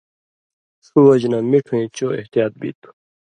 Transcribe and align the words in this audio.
ݜُو 0.85 0.99
وجہۡ 1.07 1.29
نہ 1.31 1.39
مِٹُھویں 1.49 1.87
چو 1.95 2.07
احتیاط 2.17 2.53
بی 2.59 2.69
تُھو۔ 2.79 2.89